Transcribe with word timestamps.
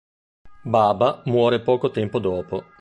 Baba 0.65 1.21
muore 1.25 1.61
poco 1.61 1.91
tempo 1.91 2.17
dopo. 2.17 2.63